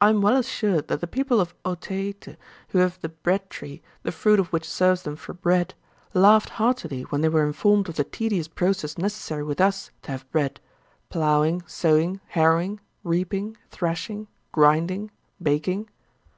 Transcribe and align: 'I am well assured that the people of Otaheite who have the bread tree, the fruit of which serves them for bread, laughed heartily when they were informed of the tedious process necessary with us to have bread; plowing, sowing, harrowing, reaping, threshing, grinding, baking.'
'I 0.00 0.08
am 0.08 0.20
well 0.22 0.38
assured 0.38 0.88
that 0.88 1.02
the 1.02 1.06
people 1.06 1.38
of 1.38 1.54
Otaheite 1.66 2.38
who 2.68 2.78
have 2.78 2.98
the 3.02 3.10
bread 3.10 3.50
tree, 3.50 3.82
the 4.04 4.10
fruit 4.10 4.40
of 4.40 4.46
which 4.54 4.66
serves 4.66 5.02
them 5.02 5.16
for 5.16 5.34
bread, 5.34 5.74
laughed 6.14 6.48
heartily 6.48 7.02
when 7.02 7.20
they 7.20 7.28
were 7.28 7.44
informed 7.46 7.86
of 7.90 7.96
the 7.96 8.04
tedious 8.04 8.48
process 8.48 8.96
necessary 8.96 9.42
with 9.42 9.60
us 9.60 9.90
to 10.00 10.12
have 10.12 10.30
bread; 10.32 10.60
plowing, 11.10 11.62
sowing, 11.66 12.20
harrowing, 12.28 12.80
reaping, 13.04 13.54
threshing, 13.70 14.28
grinding, 14.50 15.10
baking.' 15.42 15.90